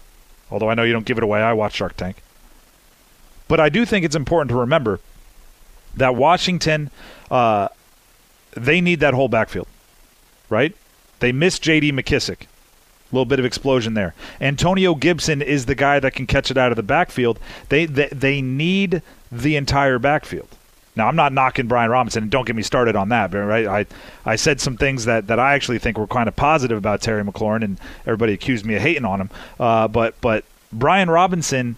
[0.51, 1.41] Although I know you don't give it away.
[1.41, 2.17] I watch Shark Tank,
[3.47, 4.99] but I do think it's important to remember
[5.95, 6.91] that Washington,
[7.31, 7.69] uh,
[8.51, 9.67] they need that whole backfield,
[10.49, 10.75] right?
[11.19, 11.91] They miss J.D.
[11.91, 12.47] McKissic.
[13.11, 14.13] Little bit of explosion there.
[14.41, 17.39] Antonio Gibson is the guy that can catch it out of the backfield.
[17.69, 20.47] They they, they need the entire backfield.
[20.95, 23.31] Now I'm not knocking Brian Robinson, and don't get me started on that.
[23.31, 23.85] But right, I
[24.25, 27.23] I said some things that, that I actually think were kind of positive about Terry
[27.23, 29.29] McLaurin, and everybody accused me of hating on him.
[29.59, 31.77] Uh, but but Brian Robinson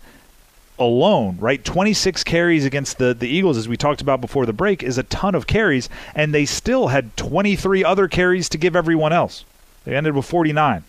[0.80, 1.64] alone, right?
[1.64, 5.04] 26 carries against the, the Eagles, as we talked about before the break, is a
[5.04, 9.44] ton of carries, and they still had 23 other carries to give everyone else.
[9.86, 10.84] They ended with 49.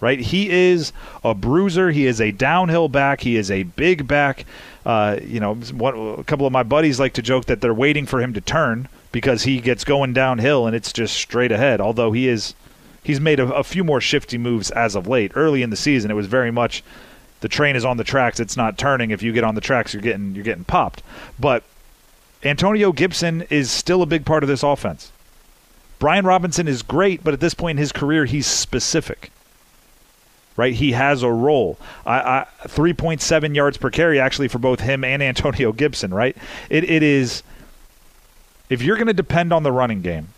[0.00, 0.20] Right?
[0.20, 0.92] He is
[1.24, 1.90] a bruiser.
[1.90, 3.20] He is a downhill back.
[3.20, 4.44] He is a big back.
[4.86, 5.52] Uh, you know,
[6.18, 8.88] a couple of my buddies like to joke that they're waiting for him to turn
[9.12, 11.80] because he gets going downhill and it's just straight ahead.
[11.80, 12.54] Although he is,
[13.02, 15.32] he's made a, a few more shifty moves as of late.
[15.34, 16.82] Early in the season, it was very much
[17.40, 18.40] the train is on the tracks.
[18.40, 19.10] It's not turning.
[19.10, 21.02] If you get on the tracks, you're getting you're getting popped.
[21.38, 21.64] But
[22.44, 25.12] Antonio Gibson is still a big part of this offense.
[25.98, 29.32] Brian Robinson is great, but at this point in his career, he's specific.
[30.58, 31.78] Right, he has a role.
[32.04, 36.12] I, I, 3.7 yards per carry actually for both him and Antonio Gibson.
[36.12, 36.36] Right,
[36.68, 37.44] it, it is.
[38.68, 40.28] If you're going to depend on the running game,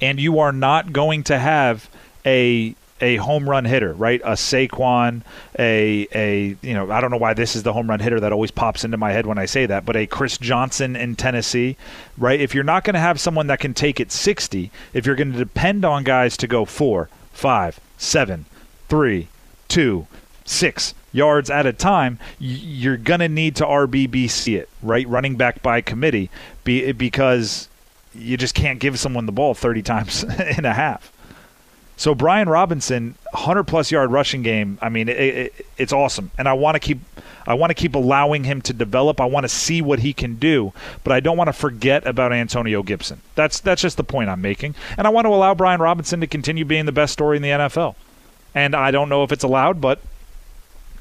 [0.00, 1.88] and you are not going to have
[2.26, 4.20] a a home run hitter, right?
[4.24, 5.22] A Saquon,
[5.58, 8.32] a a you know, I don't know why this is the home run hitter that
[8.32, 11.76] always pops into my head when I say that, but a Chris Johnson in Tennessee,
[12.18, 12.40] right?
[12.40, 15.32] If you're not going to have someone that can take it 60, if you're going
[15.32, 18.46] to depend on guys to go four, five, seven,
[18.94, 19.26] three,
[19.66, 20.06] two,
[20.44, 25.08] six yards at a time, you're going to need to RBBC it, right?
[25.08, 26.30] Running back by committee,
[26.62, 27.68] be, because
[28.14, 31.10] you just can't give someone the ball 30 times in a half.
[31.96, 34.78] So Brian Robinson, 100 plus yard rushing game.
[34.80, 37.00] I mean, it, it, it's awesome, and I want to keep
[37.48, 39.20] I want to keep allowing him to develop.
[39.20, 42.32] I want to see what he can do, but I don't want to forget about
[42.32, 43.20] Antonio Gibson.
[43.34, 46.28] That's that's just the point I'm making, and I want to allow Brian Robinson to
[46.28, 47.96] continue being the best story in the NFL.
[48.54, 50.00] And I don't know if it's allowed, but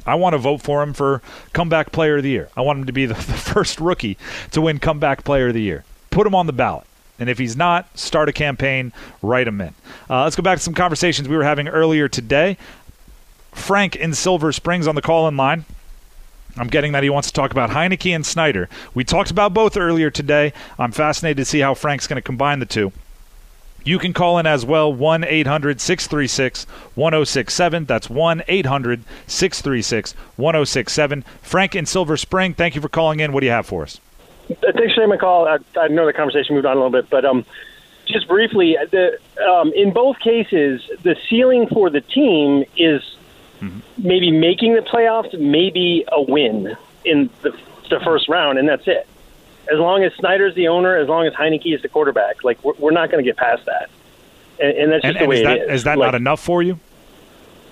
[0.05, 1.21] I want to vote for him for
[1.53, 2.49] comeback player of the year.
[2.57, 4.17] I want him to be the, the first rookie
[4.51, 5.85] to win comeback player of the year.
[6.09, 6.85] Put him on the ballot.
[7.19, 9.73] And if he's not, start a campaign, write him in.
[10.09, 12.57] Uh, let's go back to some conversations we were having earlier today.
[13.51, 15.65] Frank in Silver Springs on the call in line.
[16.57, 18.69] I'm getting that he wants to talk about Heinicke and Snyder.
[18.93, 20.53] We talked about both earlier today.
[20.77, 22.91] I'm fascinated to see how Frank's going to combine the two.
[23.83, 26.65] You can call in as well, 1 800 636
[26.95, 27.85] 1067.
[27.85, 31.25] That's 1 800 636 1067.
[31.41, 33.33] Frank in Silver Spring, thank you for calling in.
[33.33, 33.99] What do you have for us?
[34.47, 35.47] Thanks for taking my call.
[35.47, 37.45] I, I know the conversation moved on a little bit, but um,
[38.05, 43.01] just briefly, the, um, in both cases, the ceiling for the team is
[43.59, 43.79] mm-hmm.
[43.97, 47.51] maybe making the playoffs, maybe a win in the,
[47.89, 49.07] the first round, and that's it.
[49.71, 52.73] As long as Snyder's the owner, as long as Heinicke is the quarterback, like we're,
[52.73, 53.89] we're not going to get past that,
[54.59, 55.71] and, and that's just and, the and way is it that, is.
[55.71, 56.79] Is that like, not enough for you?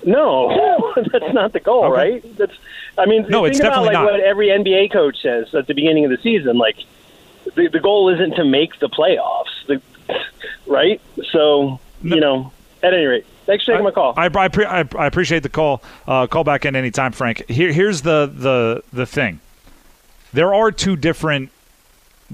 [0.04, 1.94] No, that's not the goal, okay.
[1.94, 2.36] right?
[2.36, 2.54] That's
[2.98, 4.04] I mean, no, think it's about definitely like not.
[4.12, 6.58] what every NBA coach says at the beginning of the season.
[6.58, 6.76] Like,
[7.54, 9.80] the, the goal isn't to make the playoffs, the,
[10.66, 11.00] right?
[11.30, 12.14] So, no.
[12.14, 12.52] you know,
[12.82, 14.14] at any rate, thanks for taking I, my call.
[14.16, 15.82] I, I, I appreciate the call.
[16.06, 17.48] Uh, call back in anytime, Frank.
[17.48, 19.40] Here, here's the, the the thing.
[20.32, 21.50] There are two different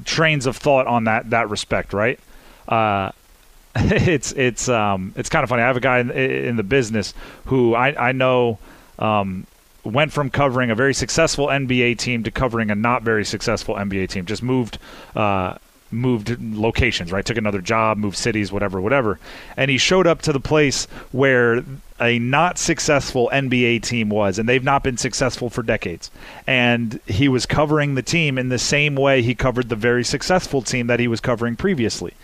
[0.05, 2.19] trains of thought on that that respect, right?
[2.67, 3.13] Uh,
[3.77, 5.63] it's it's um it's kind of funny.
[5.63, 7.15] I have a guy in, in the business
[7.47, 8.59] who I I know
[8.99, 9.47] um,
[9.85, 14.09] went from covering a very successful NBA team to covering a not very successful NBA
[14.09, 14.27] team.
[14.27, 14.79] Just moved.
[15.15, 15.59] Uh,
[15.91, 17.25] moved locations, right?
[17.25, 19.19] Took another job, moved cities, whatever, whatever.
[19.57, 21.65] And he showed up to the place where
[22.01, 26.11] a not successful NBA team was, and they've not been successful for decades.
[26.47, 30.63] And he was covering the team in the same way he covered the very successful
[30.63, 32.15] team that he was covering previously.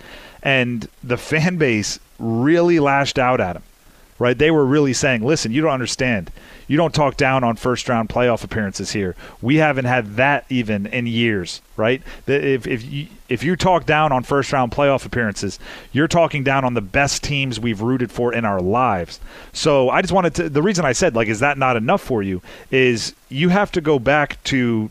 [0.42, 3.62] And the fan base really lashed out at him
[4.18, 4.36] right?
[4.36, 6.30] They were really saying, listen, you don't understand.
[6.66, 9.14] You don't talk down on first round playoff appearances here.
[9.42, 12.00] We haven't had that even in years, right?
[12.26, 15.58] If, if, you, if you talk down on first round playoff appearances,
[15.92, 19.20] you're talking down on the best teams we've rooted for in our lives.
[19.52, 22.22] So I just wanted to, the reason I said, like, is that not enough for
[22.22, 22.40] you?
[22.70, 24.90] Is you have to go back to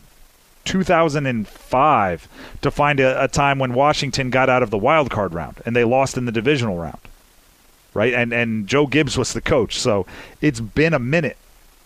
[0.66, 2.28] 2005
[2.62, 5.74] to find a, a time when Washington got out of the wild card round and
[5.74, 7.00] they lost in the divisional round
[7.94, 8.12] right?
[8.12, 10.06] And and Joe Gibbs was the coach, so
[10.40, 11.36] it's been a minute,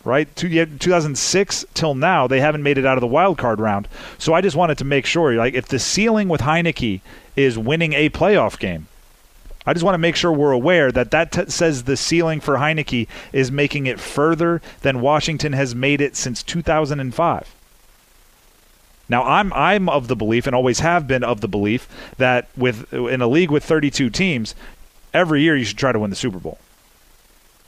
[0.04, 0.34] right?
[0.34, 3.86] Two 2006 till now, they haven't made it out of the wild card round.
[4.18, 7.00] So I just wanted to make sure, like, if the ceiling with Heinicke
[7.36, 8.88] is winning a playoff game.
[9.66, 12.56] I just want to make sure we're aware that that t- says the ceiling for
[12.56, 17.54] Heinicke is making it further than Washington has made it since 2005.
[19.10, 22.92] Now I'm I'm of the belief and always have been of the belief that with
[22.94, 24.54] in a league with 32 teams,
[25.12, 26.58] every year you should try to win the Super Bowl.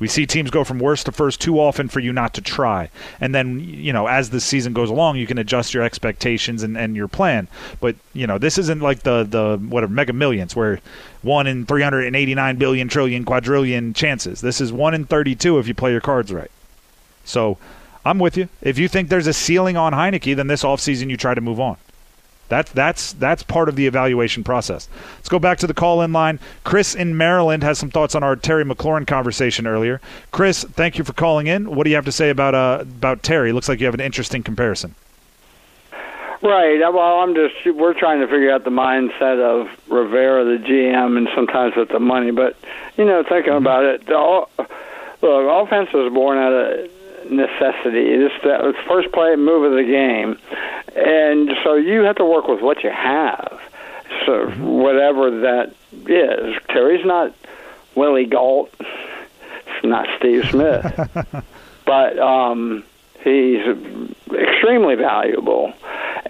[0.00, 2.88] We see teams go from worst to first too often for you not to try.
[3.20, 6.76] And then, you know, as the season goes along, you can adjust your expectations and,
[6.76, 7.48] and your plan.
[7.80, 10.80] But, you know, this isn't like the, the whatever, mega millions where
[11.20, 14.40] one in 389 billion, trillion, quadrillion chances.
[14.40, 16.50] This is one in 32 if you play your cards right.
[17.24, 17.58] So
[18.02, 18.48] I'm with you.
[18.62, 21.60] If you think there's a ceiling on Heinicke, then this offseason you try to move
[21.60, 21.76] on.
[22.50, 24.88] That's that's that's part of the evaluation process.
[25.16, 26.40] Let's go back to the call in line.
[26.64, 30.00] Chris in Maryland has some thoughts on our Terry McLaurin conversation earlier.
[30.32, 31.74] Chris, thank you for calling in.
[31.74, 33.52] What do you have to say about uh, about Terry?
[33.52, 34.96] Looks like you have an interesting comparison.
[36.42, 36.82] Right.
[36.82, 41.18] Uh, well, I'm just we're trying to figure out the mindset of Rivera, the GM,
[41.18, 42.32] and sometimes with the money.
[42.32, 42.56] But
[42.96, 43.64] you know, thinking mm-hmm.
[43.64, 44.66] about it, the,
[45.22, 46.90] look, offense was born out of
[47.30, 48.08] necessity.
[48.08, 50.38] It's the first play move of the game,
[50.96, 53.60] and so you have to work with what you have.
[54.26, 57.34] So whatever that is, Terry's not
[57.94, 58.70] Willie Gault.
[58.80, 60.84] It's not Steve Smith,
[61.86, 62.84] but um,
[63.22, 63.64] he's
[64.32, 65.72] extremely valuable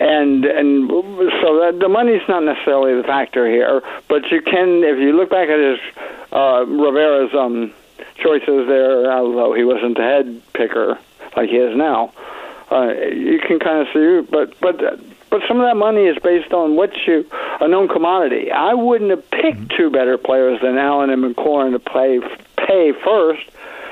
[0.00, 4.98] and and so that the money's not necessarily the factor here, but you can if
[4.98, 5.78] you look back at his
[6.32, 7.72] uh, Rivera's um,
[8.16, 10.98] choices there, although he wasn't the head picker
[11.36, 12.12] like he is now,
[12.70, 14.20] uh, you can kind of see.
[14.30, 14.78] But but
[15.30, 17.26] but some of that money is based on what you
[17.60, 18.50] a known commodity.
[18.50, 19.76] I wouldn't have picked mm-hmm.
[19.76, 22.20] two better players than Allen and McLaurin to play
[22.56, 23.48] pay first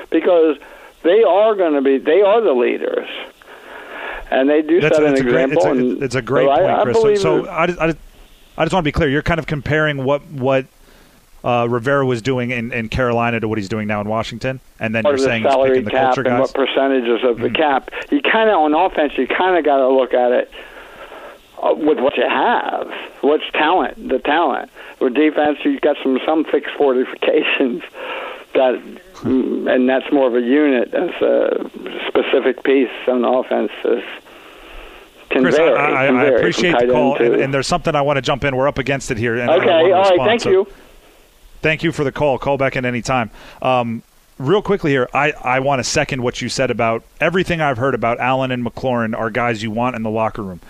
[0.09, 0.57] because
[1.03, 3.07] they are going to be they are the leaders
[4.31, 5.61] and they do that's, set that's an example.
[5.61, 6.97] Great, it's, a, it's a great so point, I, I Chris.
[6.97, 7.95] So, so I, I,
[8.57, 9.09] I just want to be clear.
[9.09, 10.65] You're kind of comparing what what
[11.43, 14.93] uh, Rivera was doing in, in Carolina to what he's doing now in Washington, and
[14.93, 16.39] then you're saying the salary he's picking the culture and guys.
[16.39, 17.43] what percentages of mm-hmm.
[17.43, 17.91] the cap.
[18.11, 20.51] You kind of on offense, you kind of got to look at it
[21.61, 22.91] uh, with what you have.
[23.21, 24.09] What's talent?
[24.09, 24.71] The talent.
[24.99, 27.83] With defense, you've got some some fixed fortifications
[28.53, 28.81] that,
[29.15, 31.69] mm, and that's more of a unit as a
[32.07, 33.71] specific piece on offense.
[33.85, 34.03] Is,
[35.29, 35.77] Chris, vary.
[35.77, 38.55] I, I, I appreciate the call, and, and there's something I want to jump in.
[38.55, 39.37] We're up against it here.
[39.37, 40.67] And I Okay, all right, thank So you.
[41.61, 42.37] Thank you for the call.
[42.37, 43.31] Call back at any time.
[43.61, 44.03] Um,
[44.37, 47.93] real quickly here, I, I want to second what you said about everything I've heard
[47.93, 50.61] about Allen and McLaurin are guys you want in the locker room.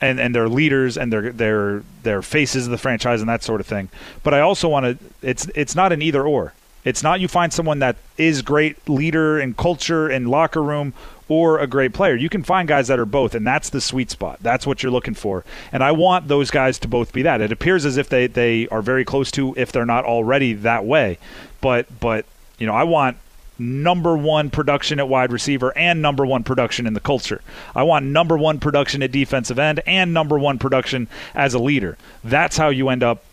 [0.00, 3.60] And, and they're leaders and they're they're they're faces of the franchise and that sort
[3.60, 3.88] of thing.
[4.22, 6.52] But I also want to it's it's not an either or.
[6.84, 10.92] It's not you find someone that is great leader and culture and locker room
[11.28, 12.14] or a great player.
[12.14, 14.38] You can find guys that are both, and that's the sweet spot.
[14.42, 15.44] That's what you're looking for.
[15.72, 17.40] And I want those guys to both be that.
[17.40, 20.84] It appears as if they, they are very close to, if they're not already that
[20.84, 21.18] way.
[21.60, 22.26] But but
[22.58, 23.16] you know, I want
[23.58, 27.40] number one production at wide receiver and number one production in the culture.
[27.74, 31.96] I want number one production at defensive end and number one production as a leader.
[32.22, 33.24] That's how you end up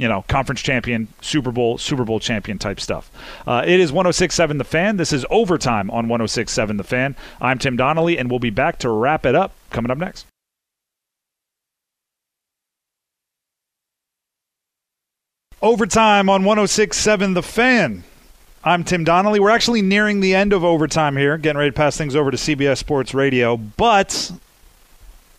[0.00, 3.10] you know, conference champion, Super Bowl, Super Bowl champion type stuff.
[3.46, 4.96] Uh, it is 1067 The Fan.
[4.96, 7.14] This is overtime on 1067 The Fan.
[7.38, 10.24] I'm Tim Donnelly, and we'll be back to wrap it up coming up next.
[15.60, 18.04] Overtime on 1067 The Fan.
[18.64, 19.38] I'm Tim Donnelly.
[19.38, 22.38] We're actually nearing the end of overtime here, getting ready to pass things over to
[22.38, 23.58] CBS Sports Radio.
[23.58, 24.32] But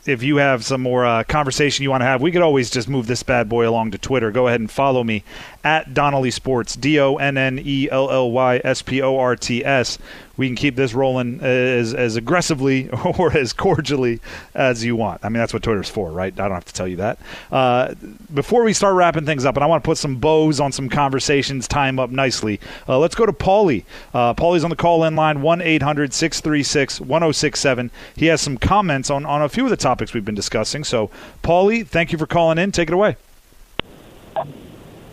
[0.06, 2.90] if you have some more uh, conversation you want to have, we could always just
[2.90, 4.32] move this bad boy along to Twitter.
[4.32, 5.24] Go ahead and follow me
[5.64, 9.36] at Donnelly Sports, D O N N E L L Y S P O R
[9.36, 9.98] T S.
[10.42, 14.22] We can keep this rolling as, as aggressively or as cordially
[14.56, 15.24] as you want.
[15.24, 16.34] I mean, that's what Twitter's for, right?
[16.34, 17.20] I don't have to tell you that.
[17.52, 17.94] Uh,
[18.34, 20.90] before we start wrapping things up, and I want to put some bows on some
[20.90, 23.86] conversations, time up nicely, uh, let's go to Paulie.
[24.16, 27.92] Uh, Paulie's on the call in line 1 800 636 1067.
[28.16, 30.84] He has some comments on, on a few of the topics we've been discussing.
[30.84, 31.12] So,
[31.44, 32.72] Paulie, thank you for calling in.
[32.72, 33.16] Take it away.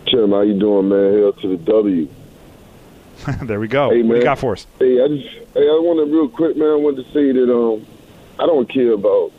[0.07, 1.19] Tim, how you doing, man?
[1.19, 2.07] Hell to the W.
[3.43, 3.89] there we go.
[3.89, 4.67] Hey, what do you got for us?
[4.79, 6.69] Hey, I just, hey, I wanted real quick, man.
[6.69, 7.85] I wanted to say that um,
[8.39, 9.31] I don't care about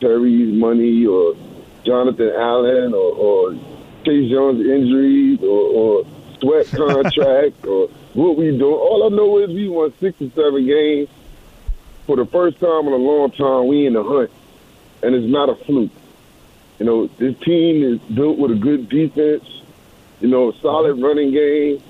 [0.00, 1.34] Terry's money or
[1.84, 3.52] Jonathan Allen or, or
[4.04, 6.06] Chase Young's injuries or, or
[6.40, 8.62] sweat contract or what we doing.
[8.62, 11.08] All I know is we won six or seven games
[12.06, 13.66] for the first time in a long time.
[13.66, 14.30] We in the hunt,
[15.02, 15.90] and it's not a fluke.
[16.78, 19.44] You know, this team is built with a good defense.
[20.20, 21.82] You know, a solid running game.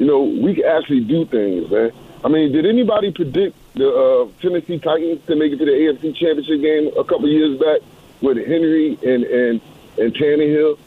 [0.00, 1.92] You know, we can actually do things, man.
[2.24, 6.16] I mean, did anybody predict the uh, Tennessee Titans to make it to the AFC
[6.16, 7.80] Championship game a couple years back
[8.22, 9.60] with Henry and and
[9.98, 10.78] and Tannehill?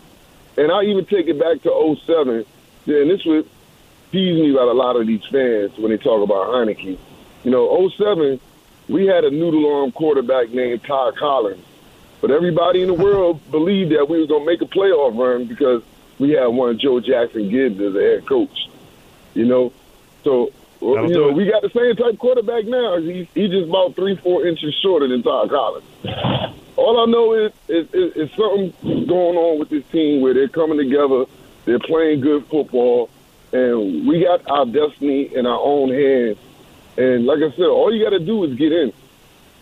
[0.57, 2.43] And I even take it back to 07.
[2.87, 3.47] And this would
[4.11, 6.97] tease me about a lot of these fans when they talk about Heinicke.
[7.43, 8.39] You know, 07,
[8.89, 11.63] we had a noodle arm quarterback named Todd Collins.
[12.19, 15.45] But everybody in the world believed that we was going to make a playoff run
[15.45, 15.83] because
[16.17, 18.69] we had one Joe Jackson Gibbs as a head coach.
[19.33, 19.73] You know,
[20.23, 22.97] so you know we got the same type quarterback now.
[22.97, 25.85] He's he's just about three four inches shorter than Todd Collins.
[26.75, 28.73] All I know is is, is is something
[29.07, 31.25] going on with this team where they're coming together,
[31.65, 33.09] they're playing good football,
[33.51, 36.37] and we got our destiny in our own hands.
[36.97, 38.93] And like I said, all you got to do is get in.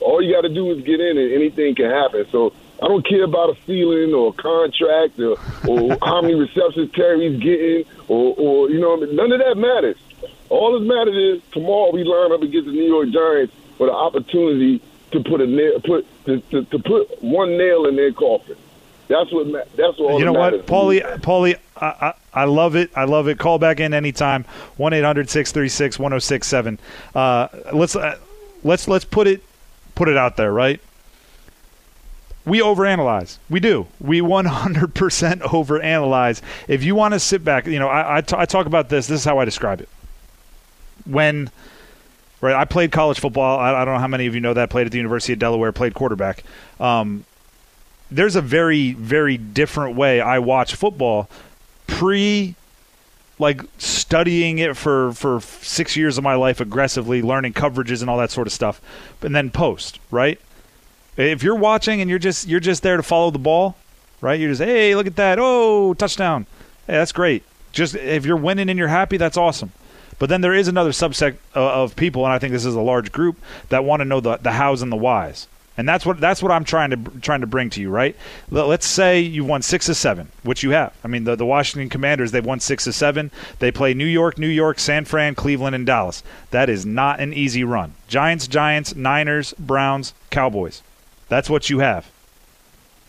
[0.02, 2.26] All you got to do is get in, and anything can happen.
[2.32, 6.92] So I don't care about a ceiling or a contract or, or how many receptions
[6.94, 9.98] Terry's getting or, or you know none of that matters.
[10.50, 13.96] All that matters is tomorrow we line up against the New York Giants with an
[13.96, 18.58] opportunity to put a nail, put to, to, to put one nail in their coffin.
[19.08, 19.52] That's what.
[19.76, 20.20] That's what.
[20.20, 21.02] You know what, Paulie?
[21.20, 22.92] Paulie, I, I, I, love it.
[22.96, 23.38] I love it.
[23.38, 24.46] Call back in anytime.
[24.78, 26.80] One 1067
[27.14, 28.18] Uh, let's uh,
[28.64, 29.44] let's let's put it
[29.96, 30.80] put it out there, right?
[32.46, 33.38] We overanalyze.
[33.50, 33.88] We do.
[34.00, 34.92] We 100%
[35.42, 36.42] overanalyze.
[36.68, 39.08] If you want to sit back, you know, I, I, t- I talk about this.
[39.08, 39.90] This is how I describe it.
[41.06, 41.52] When
[42.42, 42.56] right?
[42.56, 43.60] I played college football.
[43.60, 44.70] I, I, don't know how many of you know that.
[44.70, 45.72] Played at the University of Delaware.
[45.72, 46.44] Played quarterback.
[46.80, 47.26] Um,
[48.12, 51.30] there's a very very different way I watch football
[51.88, 52.56] pre
[53.40, 58.18] like studying it for for 6 years of my life aggressively learning coverages and all
[58.18, 58.82] that sort of stuff
[59.22, 60.40] and then post right
[61.18, 63.76] if you're watching and you're just you're just there to follow the ball
[64.22, 66.46] right you're just hey look at that oh touchdown
[66.88, 69.72] hey that's great just if you're winning and you're happy that's awesome
[70.20, 72.82] but then there is another subset uh, of people and I think this is a
[72.82, 73.38] large group
[73.70, 75.48] that want to know the the hows and the whys
[75.78, 78.16] and that's what that's what I'm trying to trying to bring to you, right?
[78.50, 80.94] Let's say you've won six of seven, which you have.
[81.04, 83.32] I mean, the, the Washington Commanders they've won six of seven.
[83.60, 86.24] They play New York, New York, San Fran, Cleveland, and Dallas.
[86.52, 87.94] That is not an easy run.
[88.08, 90.84] Giants, Giants, Niners, Browns, Cowboys.
[91.32, 92.12] That's what you have.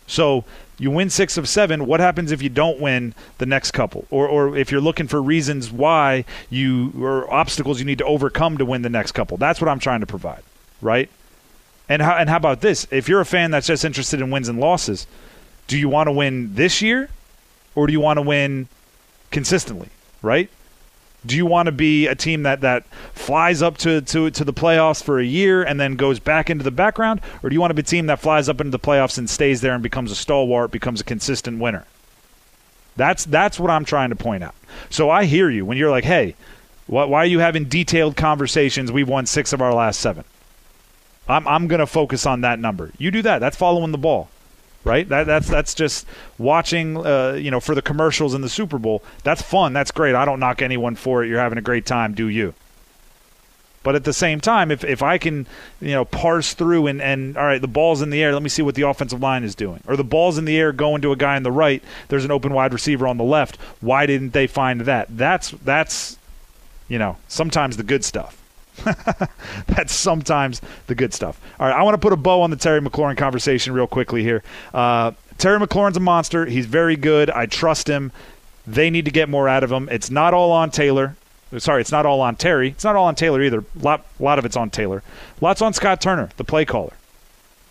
[0.07, 0.45] So
[0.79, 1.85] you win six of seven.
[1.85, 5.21] What happens if you don't win the next couple, or or if you're looking for
[5.21, 9.35] reasons why you or obstacles you need to overcome to win the next couple?
[9.35, 10.41] That's what I'm trying to provide,
[10.81, 11.09] right?
[11.89, 12.87] And how and how about this?
[12.91, 15.05] If you're a fan that's just interested in wins and losses,
[15.67, 17.09] do you want to win this year
[17.75, 18.69] or do you want to win
[19.31, 19.89] consistently,
[20.21, 20.49] right?
[21.25, 24.53] Do you want to be a team that, that flies up to, to, to the
[24.53, 27.21] playoffs for a year and then goes back into the background?
[27.41, 29.29] Or do you want to be a team that flies up into the playoffs and
[29.29, 31.85] stays there and becomes a stalwart, becomes a consistent winner?
[32.95, 34.55] That's that's what I'm trying to point out.
[34.89, 36.35] So I hear you when you're like, hey,
[36.85, 38.91] why are you having detailed conversations?
[38.91, 40.25] We've won six of our last seven.
[41.27, 42.91] I'm I'm going to focus on that number.
[42.97, 43.39] You do that.
[43.39, 44.29] That's following the ball,
[44.83, 45.07] right?
[45.07, 46.05] That that's that's just
[46.37, 46.97] watching.
[46.97, 49.03] Uh, you know, for the commercials in the Super Bowl.
[49.23, 49.73] That's fun.
[49.73, 50.15] That's great.
[50.15, 51.27] I don't knock anyone for it.
[51.27, 52.13] You're having a great time.
[52.13, 52.53] Do you?
[53.83, 55.45] But at the same time, if, if I can,
[55.81, 58.47] you know, parse through and, and all right, the ball's in the air, let me
[58.47, 59.83] see what the offensive line is doing.
[59.85, 62.31] Or the ball's in the air going to a guy on the right, there's an
[62.31, 63.57] open wide receiver on the left.
[63.81, 65.17] Why didn't they find that?
[65.17, 66.17] That's that's
[66.87, 68.42] you know, sometimes the good stuff.
[69.67, 71.39] That's sometimes the good stuff.
[71.59, 74.23] All right, I want to put a bow on the Terry McLaurin conversation real quickly
[74.23, 74.43] here.
[74.73, 76.45] Uh, Terry McLaurin's a monster.
[76.45, 77.29] He's very good.
[77.29, 78.11] I trust him.
[78.65, 79.89] They need to get more out of him.
[79.91, 81.15] It's not all on Taylor.
[81.57, 82.69] Sorry, it's not all on Terry.
[82.69, 83.59] It's not all on Taylor either.
[83.59, 85.03] A lot, lot of it's on Taylor.
[85.39, 86.93] Lots on Scott Turner, the play caller.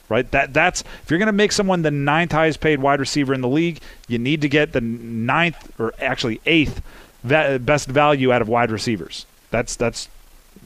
[0.09, 0.31] Right?
[0.31, 3.41] That that's if you're going to make someone the ninth highest paid wide receiver in
[3.41, 6.83] the league, you need to get the ninth or actually eighth
[7.25, 9.25] best value out of wide receivers.
[9.51, 10.09] That's that's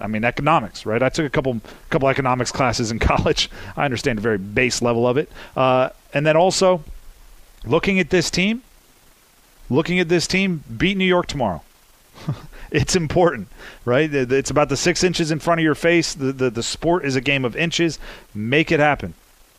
[0.01, 1.03] I mean, economics, right?
[1.03, 3.51] I took a couple couple economics classes in college.
[3.77, 5.31] I understand a very base level of it.
[5.57, 6.83] Uh, and then also,
[7.65, 8.63] looking at this team,
[9.71, 11.63] looking at this team, beat New York tomorrow.
[12.71, 13.49] it's important,
[13.85, 14.13] right?
[14.13, 16.15] It's about the six inches in front of your face.
[16.15, 17.99] The, the the sport is a game of inches.
[18.35, 19.15] Make it happen,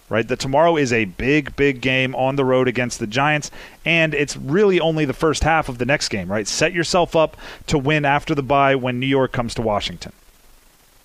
[0.09, 0.27] right?
[0.27, 3.49] That tomorrow is a big, big game on the road against the Giants,
[3.85, 6.47] and it's really only the first half of the next game, right?
[6.47, 10.13] Set yourself up to win after the bye when New York comes to Washington.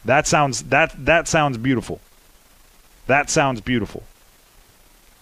[0.04, 2.00] That sounds that that sounds beautiful.
[3.06, 4.02] That sounds beautiful.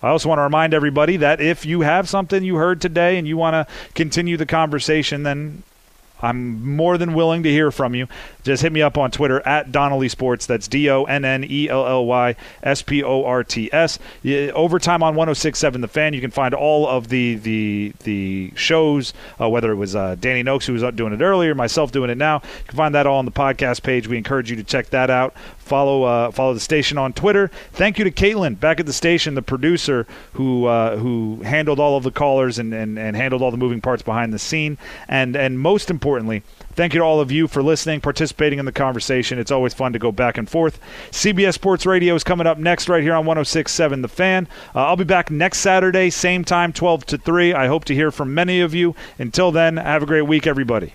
[0.03, 3.29] I also want to remind everybody that if you have something you heard today and
[3.29, 5.63] you want to continue the conversation, then
[6.23, 8.07] I'm more than willing to hear from you.
[8.43, 10.47] Just hit me up on Twitter at Donnelly Sports.
[10.47, 13.99] That's D O N N E L L Y S P O R T S.
[14.25, 16.15] Overtime on 106.7 The Fan.
[16.15, 20.43] You can find all of the the the shows, uh, whether it was uh, Danny
[20.43, 22.37] Noakes who was doing it earlier, myself doing it now.
[22.37, 24.09] You can find that all on the podcast page.
[24.09, 25.35] We encourage you to check that out.
[25.71, 27.49] Follow uh, follow the station on Twitter.
[27.71, 31.97] Thank you to Caitlin back at the station, the producer who uh, who handled all
[31.97, 34.79] of the callers and, and, and handled all the moving parts behind the scene.
[35.07, 36.43] And and most importantly,
[36.73, 39.39] Thank you to all of you for listening, participating in the conversation.
[39.39, 40.81] It's always fun to go back and forth.
[41.11, 44.49] CBS Sports Radio is coming up next right here on 1067 The Fan.
[44.75, 47.53] Uh, I'll be back next Saturday, same time, 12 to 3.
[47.55, 48.97] I hope to hear from many of you.
[49.19, 50.95] Until then, have a great week, everybody.